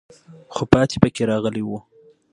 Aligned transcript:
خو 0.53 0.63
پاتې 0.71 0.97
پکې 1.01 1.23
راغلی 1.31 1.63
وو. 1.65 1.79